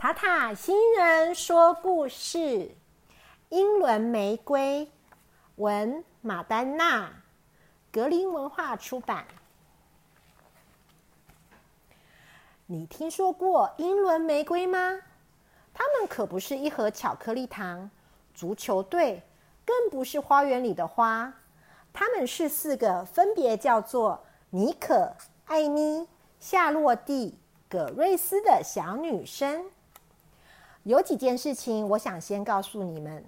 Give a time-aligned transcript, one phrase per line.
[0.00, 2.70] 塔塔新人说故事：
[3.48, 4.88] 英伦玫瑰，
[5.56, 7.10] 文马丹娜，
[7.90, 9.26] 格林文化出版。
[12.66, 15.00] 你听说过英伦玫瑰吗？
[15.74, 17.90] 它们可不是一盒巧克力糖、
[18.32, 19.20] 足球队，
[19.66, 21.34] 更不是花园里的花。
[21.92, 25.12] 它们是四个分别叫做妮可、
[25.46, 26.06] 艾妮、
[26.38, 27.36] 夏洛蒂、
[27.68, 29.68] 葛瑞斯的小女生。
[30.88, 33.22] 有几件事情，我想先告诉你们：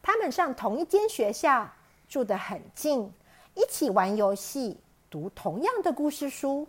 [0.00, 1.68] 他们上同一间学校，
[2.08, 3.12] 住得很近，
[3.54, 4.78] 一起玩游戏，
[5.10, 6.68] 读同样的故事书，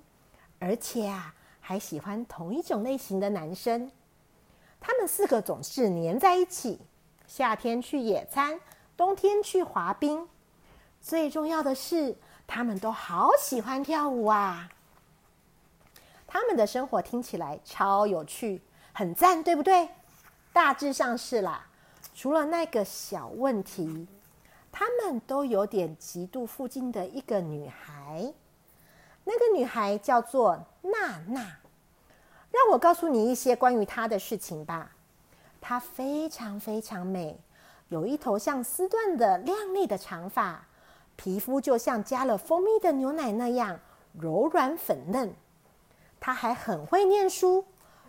[0.57, 3.91] 而且啊，还喜欢同一种类型的男生。
[4.81, 6.79] 他们四个总是黏在一起，
[7.27, 8.59] 夏天去野餐，
[8.97, 10.27] 冬天去滑冰。
[10.99, 14.67] 最重要的是，他们都好喜欢跳舞啊！
[16.25, 18.63] 他们的生活听起来超有趣，
[18.93, 19.89] 很赞，对不对？
[20.53, 21.66] 大致上是啦，
[22.13, 24.08] 除了那个小问题，
[24.72, 28.31] 他们都有点嫉妒附近的一个女孩。
[29.23, 31.58] 那个女孩叫做娜娜。
[32.52, 34.92] 让我告诉你一些关于她的事情吧。
[35.59, 37.36] 她非常非常美，
[37.89, 40.67] 有一头像丝缎的亮丽的长发，
[41.16, 43.80] 皮肤就像加了蜂蜜的牛奶那样
[44.14, 45.33] 柔软粉嫩。
[46.20, 47.66] 她还很会念书，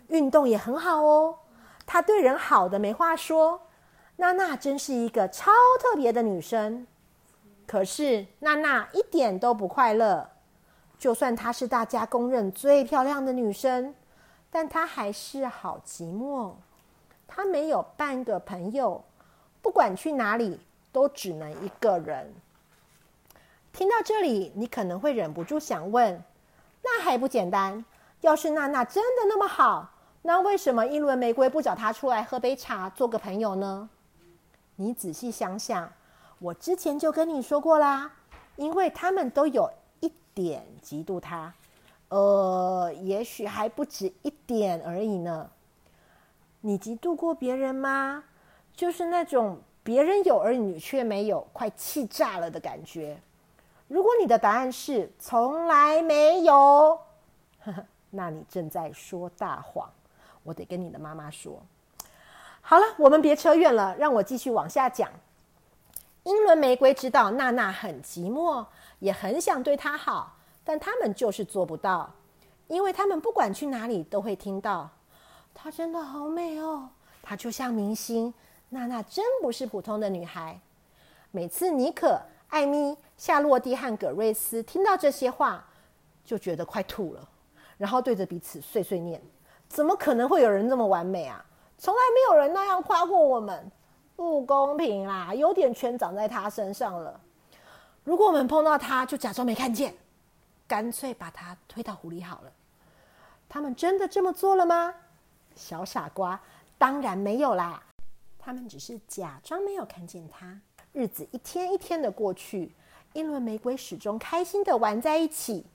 [0.09, 1.39] 运动也很好哦。
[1.85, 3.61] 她对人好的没话说，
[4.17, 6.87] 娜娜真是一个超特别的女生。
[7.67, 10.29] 可是娜娜一点都不快乐，
[10.97, 13.93] 就算她是大家公认最漂亮的女生，
[14.49, 16.53] 但她还是好寂寞。
[17.27, 19.03] 她没有半个朋友，
[19.61, 20.59] 不管去哪里
[20.91, 22.33] 都只能一个人。
[23.73, 26.23] 听到这里，你可能会忍不住想问：
[26.83, 27.83] 那还不简单？
[28.21, 29.89] 要是娜娜真的那么好？
[30.27, 33.87] 那为什么英伦玫瑰不找他出来喝杯茶，做个朋友呢？
[34.75, 35.87] 你仔细想想，
[36.39, 38.11] 我之前就跟你说过啦，
[38.55, 41.53] 因为他们都有一点嫉妒他，
[42.09, 45.47] 呃，也许还不止一点而已呢。
[46.61, 48.23] 你嫉妒过别人吗？
[48.73, 53.15] 就是那种别人有而你却没有，快气炸了的感觉。
[53.87, 56.99] 如果你的答案是从来没有，
[57.59, 59.87] 呵 呵那你正在说大谎。
[60.45, 61.61] 我得跟你的妈妈说。
[62.61, 65.11] 好了，我们别扯远了，让我继续往下讲。
[66.23, 68.65] 英伦玫瑰知道娜娜很寂寞，
[68.99, 72.09] 也很想对她好，但他们就是做不到，
[72.67, 74.89] 因为他们不管去哪里都会听到
[75.53, 76.89] 她真的好美哦，
[77.21, 78.33] 她就像明星。
[78.69, 80.59] 娜娜真不是普通的女孩。
[81.29, 82.19] 每次妮可、
[82.49, 85.63] 艾米、夏洛蒂和葛瑞斯听到这些话，
[86.25, 87.29] 就觉得快吐了，
[87.77, 89.21] 然后对着彼此碎碎念。
[89.67, 91.43] 怎么可能会有人这么完美啊？
[91.77, 93.71] 从来没有人那样夸过我们，
[94.15, 95.33] 不公平啦！
[95.35, 97.19] 优点全长在他身上了。
[98.03, 99.93] 如果我们碰到他，就假装没看见，
[100.65, 102.51] 干脆把他推到湖里好了。
[103.49, 104.93] 他们真的这么做了吗？
[105.55, 106.39] 小傻瓜，
[106.77, 107.83] 当然没有啦。
[108.39, 110.59] 他们只是假装没有看见他。
[110.93, 112.73] 日子一天一天的过去，
[113.13, 115.65] 英伦玫瑰始终开心的玩在一起，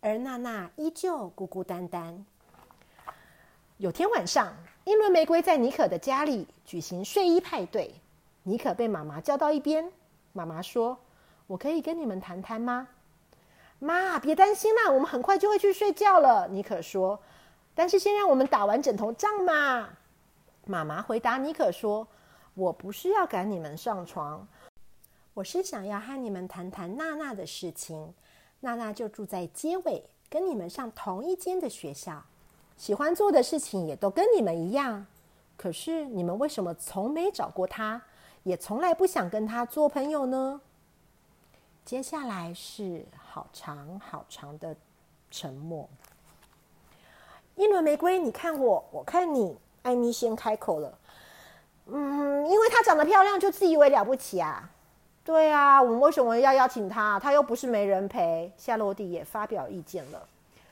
[0.00, 2.26] 而娜娜依旧孤孤单单。
[3.78, 4.54] 有天晚上，
[4.84, 7.92] 英伦玫瑰在妮可的家里举行睡衣派对。
[8.44, 9.90] 妮可被妈妈叫到一边，
[10.32, 10.96] 妈妈说
[11.48, 12.86] ：“我可以跟你们谈谈吗？”
[13.80, 16.46] 妈，别担心啦，我们很快就会去睡觉了。
[16.46, 17.20] 妮可说
[17.74, 19.88] ：“但是先让我们打完枕头仗嘛。”
[20.66, 22.06] 妈妈回答妮可说
[22.54, 24.46] ：“我不是要赶你们上床，
[25.34, 28.14] 我是想要和你们谈谈娜娜的事情。
[28.60, 32.24] 娜娜就住在街尾，跟你们上同一间的学校。”
[32.76, 35.06] 喜欢做的事情也都跟你们一样，
[35.56, 38.02] 可是你们为什么从没找过他，
[38.42, 40.60] 也从来不想跟他做朋友呢？
[41.84, 44.74] 接下来是好长好长的
[45.30, 45.88] 沉默。
[47.56, 49.56] 一轮玫瑰，你看我，我看你。
[49.82, 50.98] 艾米先开口了
[51.86, 54.70] ：“嗯，因为她长得漂亮，就自以为了不起啊？
[55.22, 57.20] 对啊，我们为什么要邀请她？
[57.20, 60.26] 她又不是没人陪。”夏洛蒂也发表意见了。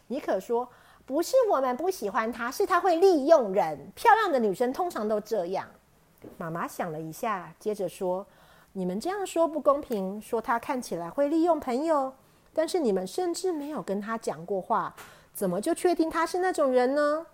[0.09, 0.69] 尼可说。
[1.13, 3.79] 不是我们不喜欢他，是他会利用人。
[3.95, 5.69] 漂亮的女生通常都这样。
[6.39, 8.27] 妈妈想了一下，接着说
[8.73, 12.11] ：“你们这样说不公平，说他看起来会利用朋友，
[12.55, 14.95] 但是你们甚至没有跟他讲过话，
[15.35, 17.27] 怎么就确定他是那种人呢？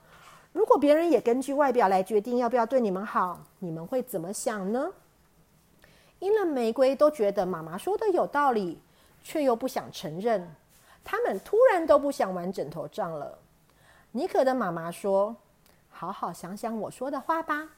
[0.53, 4.93] 如果别人也根据外表来决定要不要对你们好，你们会怎么想呢？”
[6.19, 8.81] 英伦玫瑰都觉得妈妈说的有道理，
[9.23, 10.53] 却又不想承认。
[11.05, 13.39] 他们突然都不想玩枕头仗了。
[14.13, 15.37] 妮可的妈妈说
[15.91, 17.69] ：“好好想想我说的话吧。”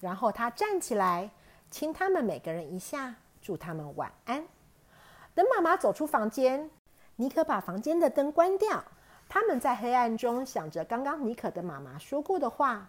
[0.00, 1.30] 然后他站起来，
[1.70, 4.44] 亲他们每个人一下，祝他们晚安。
[5.34, 6.68] 等妈妈走出房间，
[7.16, 8.82] 尼可把房间的灯关掉。
[9.28, 12.88] 他们在黑暗中想着刚刚尼可的妈妈说过的话，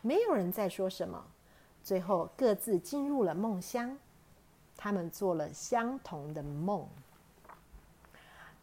[0.00, 1.24] 没有人在说什么。
[1.84, 3.96] 最后各自进入了梦乡，
[4.76, 6.88] 他们做了相同的梦。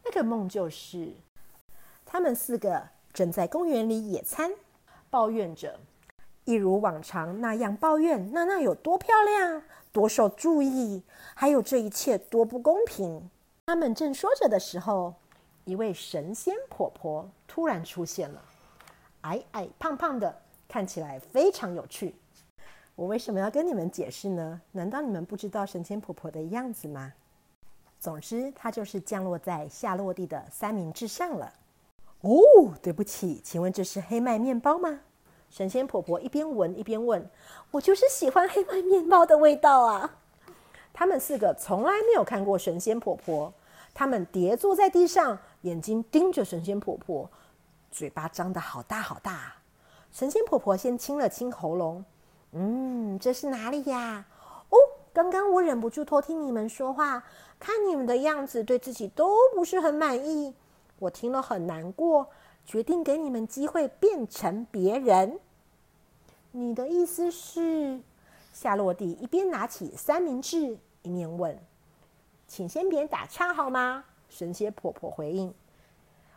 [0.04, 1.14] 那个梦就是，
[2.06, 4.52] 他们四个正在公园里野餐，
[5.10, 5.80] 抱怨着，
[6.46, 11.02] 一如往常那样抱怨娜娜有多漂亮、多受注意，
[11.34, 13.28] 还有这一切多不公平。
[13.66, 15.16] 他们正说着的时候，
[15.66, 18.40] 一位神仙婆婆突然出现了，
[19.22, 22.14] 矮矮胖胖的，看起来非常有趣。
[22.94, 24.62] 我为什么要跟你们解释呢？
[24.72, 27.12] 难道你们不知道神仙婆婆的样子吗？
[28.00, 31.52] 总之，她就是降落在夏洛蒂的三明治上了。
[32.22, 35.02] 哦，对不起，请问这是黑麦面包吗？
[35.50, 37.30] 神仙婆婆一边闻一边问
[37.72, 40.18] ：“我就是喜欢黑麦面包的味道啊！”
[40.94, 43.54] 他们四个从来没有看过神仙婆婆，
[43.94, 47.30] 他们叠坐在地上，眼睛盯着神仙婆婆，
[47.92, 49.54] 嘴巴张得好大好大。
[50.12, 52.04] 神仙婆婆先清了清喉咙。
[52.52, 54.26] 嗯，这是哪里呀？
[54.70, 54.78] 哦，
[55.14, 57.24] 刚刚我忍不住偷听你们说话，
[57.60, 60.54] 看你们的样子，对自己都不是很满意。
[61.00, 62.30] 我听了很难过，
[62.66, 65.40] 决定给你们机会变成别人。
[66.52, 68.00] 你的意思是？
[68.54, 71.56] 夏洛蒂一边拿起三明治，一面问
[72.48, 75.54] ：“请先别打岔好吗？”神仙婆婆回应：“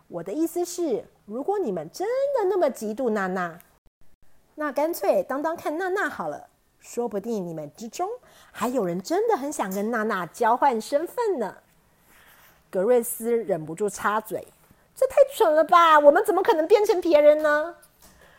[0.06, 3.58] 我的意思是，如果你们真的那么嫉妒娜娜。”
[4.56, 8.06] 那干脆当当看娜娜好了，说不定你们之中
[8.52, 11.56] 还有人真的很想跟娜娜交换身份呢。
[12.70, 14.46] 格瑞斯忍不住插嘴
[14.94, 15.99] ：“这太蠢了吧！
[15.99, 17.75] 我们怎么可能变成别人呢？”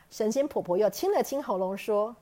[0.10, 2.16] 神仙婆婆又清了清喉咙说：“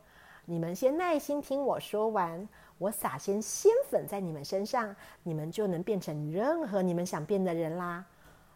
[0.45, 2.47] 你们先耐心听我说完，
[2.77, 8.03] 我撒些仙粉在你们身上，你们就能变成任何你们想变的人啦。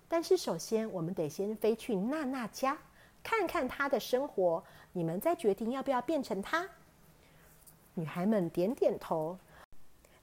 [0.07, 2.77] 但是首先，我们得先飞去娜娜家。”
[3.23, 4.61] 看看她的生活，
[4.91, 6.67] 你们再决定要不要变成她。
[7.94, 9.38] 女孩们点点头。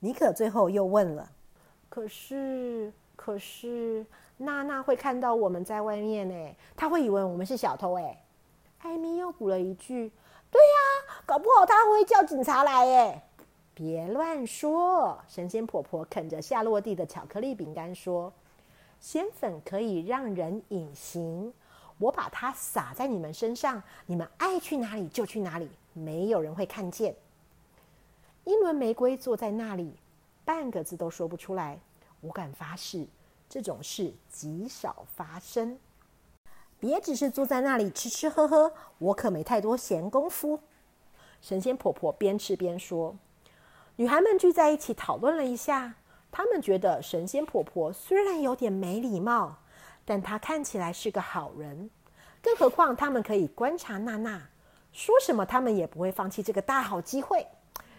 [0.00, 1.32] 尼可最后又问了
[1.88, 4.06] ：“可是，可是，
[4.38, 6.56] 娜娜会看到我们在外面呢？
[6.74, 8.24] 她会以为我们是小偷哎。”
[8.80, 10.10] 艾米又补了一句
[10.50, 13.22] ：“对呀，搞不好她会叫警察来哎。”
[13.76, 15.18] 别乱说！
[15.28, 18.32] 神仙婆婆啃着夏洛蒂的巧克力饼干说
[18.98, 21.52] ：“仙粉可以让人隐形。”
[22.00, 27.14] 我把它撒在你们身上，你们爱去哪里就去哪里，没有人会看见。
[28.44, 29.94] 英伦玫瑰坐在那里，
[30.42, 31.78] 半个字都说不出来。
[32.20, 33.06] 我敢发誓，
[33.48, 35.78] 这种事极少发生。
[36.78, 40.60] 别只是坐在那里吃吃喝喝，我可没太多闲工夫。
[41.40, 43.16] 神仙婆婆边吃边说。
[43.96, 45.94] 女孩们聚在一起讨论了一下，
[46.30, 49.56] 她们觉得神仙婆婆虽然有点没礼貌。
[50.06, 51.90] 但她看起来是个好人，
[52.42, 54.48] 更何况她们可以观察娜娜，
[54.92, 57.46] 说什么她们也不会放弃这个大好机会。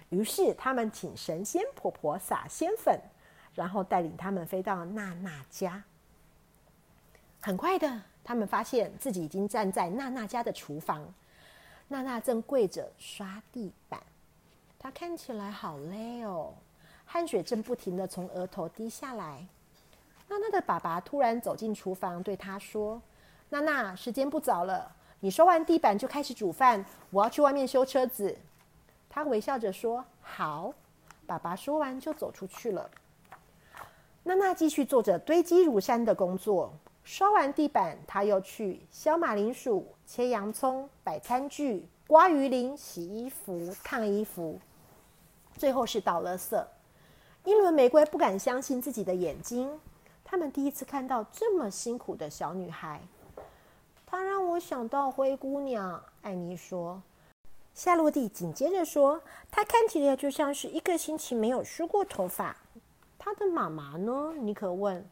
[0.09, 2.99] 于是她们请神仙婆婆撒仙粉，
[3.53, 5.83] 然后带领他们飞到娜娜家。
[7.41, 11.03] 很快的，他们发现自己已经站在娜娜家的厨房，
[11.87, 14.01] 娜娜正跪着刷地板，
[14.77, 16.53] 她看起来好累哦，
[17.05, 19.45] 汗水正不停的从额头滴下来。
[20.29, 23.01] 娜娜的爸爸突然走进厨房，对她说
[23.49, 26.85] ：“娜娜，时间不早了，你刷完地板就开始煮饭。
[27.09, 28.37] 我要去外面修车子。”
[29.09, 30.73] 她微笑着说：“好。”
[31.27, 32.89] 爸爸说完就走出去了。
[34.23, 36.71] 娜娜继续做着堆积如山的工作。
[37.03, 44.59] 刷完地板，她又去削马铃薯、切洋葱、摆餐具、刮鱼鳞、洗衣服、烫衣服，
[45.57, 46.63] 最后是倒垃圾。
[47.45, 49.79] 英伦玫瑰不敢相信自己的眼睛。
[50.23, 53.01] 他们第一次看到这么辛苦的小女孩，
[54.05, 56.01] 她让我想到灰姑娘。
[56.21, 57.01] 艾妮说。
[57.73, 62.55] 夏洛蒂紧接着说：“她看起来就像是一个星期没有梳过头发。”
[63.23, 64.33] 她的妈妈呢？
[64.33, 65.07] 尼可问。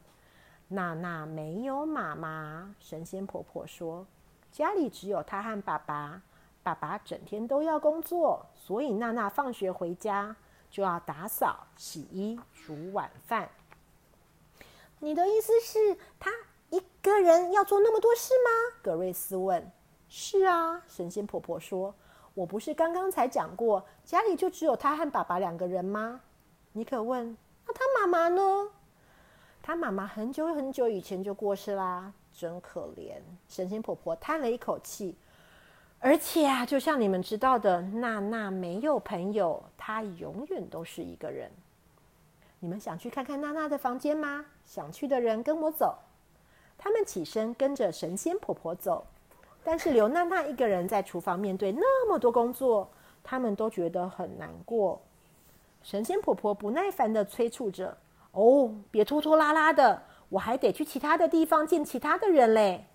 [0.66, 4.04] 娜娜没有妈妈，神仙婆婆说
[4.50, 6.20] ：“家里只有她和爸爸。
[6.64, 10.34] 爸爸整天都要工作，所以娜娜放学回家
[10.68, 13.48] 就要打扫、洗衣、煮晚饭。”
[14.98, 16.32] 你的意思是，他
[16.70, 18.80] 一个人要做那么多事吗？
[18.82, 19.70] 格瑞斯问。
[20.08, 21.94] 是啊，神仙婆婆说。
[22.34, 26.20] 我不是刚刚才讲过，家里就只有他和爸爸两个人吗？
[26.72, 27.36] 尼克问。
[27.66, 28.68] 那他妈妈呢？
[29.62, 33.20] 他妈妈很久很久以前就过世啦，真可怜。
[33.48, 35.16] 神仙婆婆叹了一口气。
[35.98, 41.50] 而且啊，就像你们知道的，娜娜没有朋友，她永远都是一个人。
[42.58, 44.46] 你们想去看看娜娜的房间吗？
[44.64, 45.98] 想去的人跟我走。
[46.78, 49.04] 他们起身跟着神仙婆婆走，
[49.62, 52.90] 但是留娜娜一个人在厨房面对那么多工作，
[53.22, 55.02] 他们都觉得很难过。
[55.82, 57.96] 神仙婆婆不耐烦的催促着
[58.32, 62.86] ：“哦，别拖拖拉拉的，我还得去其他的地方见其他的人嘞。”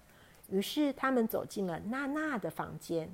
[0.49, 3.13] 于是他们走进了娜娜的房间。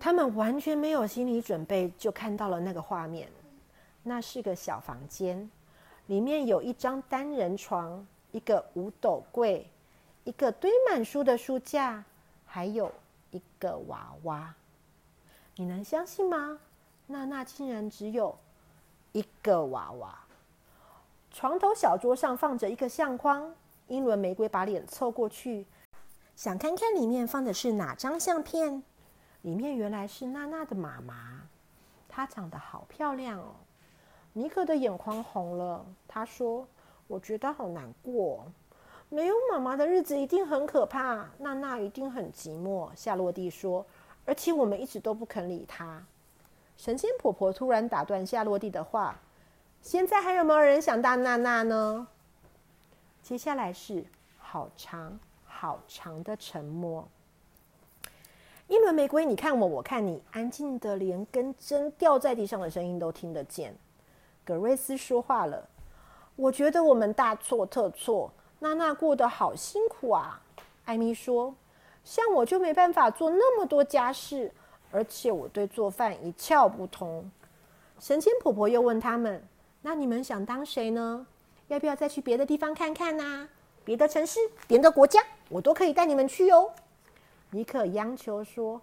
[0.00, 3.28] 他们完全没有心理准备，就看到了那个画面。
[4.02, 5.50] 那是个小房间，
[6.06, 9.68] 里面有一张单人床，一个五斗柜，
[10.24, 12.02] 一个堆满书的书架，
[12.46, 12.90] 还有
[13.32, 14.54] 一个娃娃。
[15.56, 16.58] 你能相信吗？
[17.10, 18.38] 娜娜竟然只有
[19.12, 20.18] 一个娃娃。
[21.30, 23.54] 床头小桌上放着一个相框。
[23.86, 25.66] 英伦玫瑰把脸凑过去，
[26.36, 28.82] 想看看里面放的是哪张相片。
[29.40, 31.40] 里面原来是娜娜的妈妈，
[32.06, 33.54] 她长得好漂亮哦。
[34.34, 36.68] 尼克的眼眶红了，他说
[37.08, 38.44] ：“我觉得好难过，
[39.08, 43.86] 没有妈妈的日子一定很可怕，娜娜一定很寂寞。”夏洛蒂说
[44.26, 46.04] ：“而且我们一直都不肯理她。”
[46.78, 49.18] 神仙婆婆突然打断夏洛蒂的话
[49.82, 52.06] ：“现在还有没有人想当娜娜呢？”
[53.20, 54.04] 接下来是
[54.38, 57.06] 好长好长的沉默。
[58.68, 63.74] 一轮玫瑰，你看我，我看你，安静的连根针掉在地上的声音都听得见。
[64.44, 65.68] 格瑞斯说话了
[66.36, 70.40] ：“我觉得我们大错特错，娜娜过得好辛苦啊。”
[70.86, 71.52] 艾米说
[72.04, 74.52] ：“像我就没办法做那么多家事，
[74.90, 77.30] 而且我对做饭一窍不通。”
[78.00, 79.42] 神仙婆婆又问他们
[79.82, 81.26] ：“那你们想当谁呢？”
[81.68, 83.48] 要不要再去别的地方看看呢？
[83.84, 86.70] 别的城市、别的国家，我都可以带你们去哦。
[87.50, 88.80] 尼克央求说：“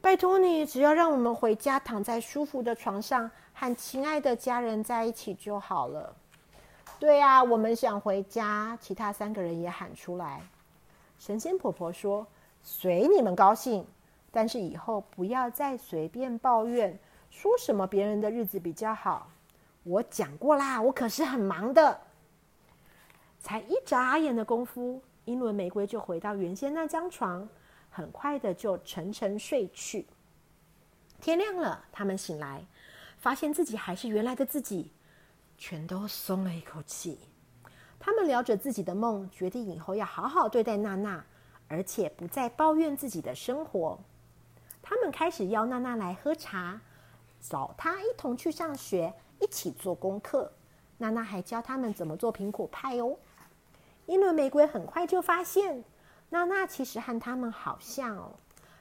[0.00, 6.14] 拜托你，只要让我们回家，躺在舒服的床上，和亲爱的家人在一起就好了。”
[6.98, 8.78] 对啊，我们想回家。
[8.80, 10.40] 其他三个人也喊出来。
[11.18, 12.26] 神仙婆婆说
[12.62, 13.84] ：“随你们高兴，
[14.36, 16.98] 但是以后不要再随便抱怨，
[17.30, 19.30] 说什么别人的日子比较好。”
[19.82, 21.98] 我讲过啦，我可是很忙的。
[23.40, 27.48] 才一眨眼的功夫，英伦玫瑰就回到原先那张床，
[27.88, 30.06] 很快的就沉沉睡去。
[31.18, 32.62] 天亮了，他们醒来，
[33.16, 34.92] 发现自己还是原来的自己，
[35.56, 37.20] 全都松了一口气。
[37.98, 41.24] 他们聊着自己的梦，决定以后要好好对待娜娜，
[41.68, 43.98] 而且不再抱怨自己的生活。
[44.88, 46.80] 他们开始邀娜娜来喝茶，
[47.40, 49.12] 找她一同去上学。
[49.40, 50.50] 一起做功课，
[50.96, 53.18] 娜娜还教他们怎么做苹果派哦。
[54.06, 55.84] 英伦玫瑰很快就发现，
[56.30, 58.32] 娜娜其实和他们好像哦，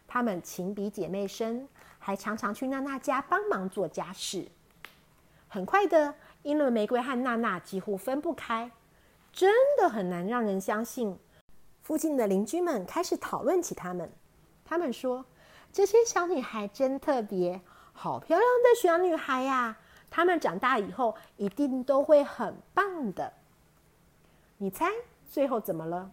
[0.08, 4.48] 他们情比姐妹深，还常常去娜娜家帮忙做家事。
[5.50, 8.72] 很快的，英伦玫瑰和娜娜几乎分不开，
[9.34, 11.20] 真的很难让人相信。
[11.82, 14.10] 附近的邻居们开始讨论起他们，
[14.64, 15.26] 他们说
[15.76, 17.60] ：“这些小女孩真特别，
[17.92, 19.76] 好漂亮的小女孩呀！”
[20.10, 23.34] 她们长大以后一定都会很棒的。
[24.58, 24.90] 你猜
[25.30, 26.10] 最后怎么了？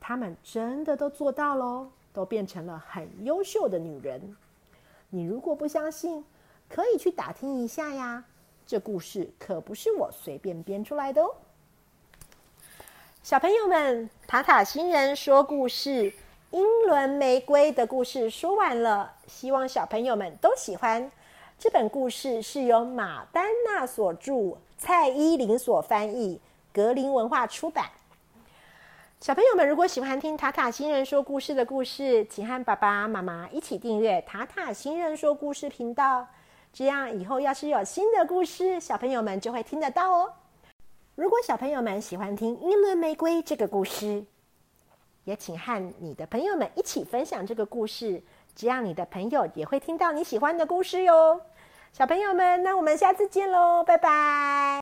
[0.00, 4.34] 她们真的都做到喽，都变成了很优秀的女人。
[5.10, 6.24] 你如果不相信，
[6.70, 8.24] 可以去打听一下呀。
[8.66, 11.34] 这故事可不是我随便编出来的哦。
[13.22, 16.10] 小朋友们，塔塔星人说故事
[16.54, 21.10] 《英伦玫瑰》的故事说完了，希望小朋友们都喜欢。
[21.58, 26.40] 这本故事是由马丹娜所著，蔡依林所翻译，
[26.72, 27.86] 格林文化出版。
[29.20, 36.24] 小朋友们，如果喜欢听塔塔星人说故事的故事，请和爸爸妈妈一起订阅塔塔星人说故事频道，
[36.72, 40.32] 这样以后要是有新的故事，小朋友们就会听得到哦。
[41.16, 44.24] 如果小朋友们喜欢听《英伦玫瑰》这个故事，
[45.24, 48.22] 也请和你的朋友们一起分享这个故事。
[48.54, 51.40] 这样，你的朋友也会听到你喜欢的故事哟，
[51.92, 54.64] 小朋友们，那我们下次见喽，拜拜。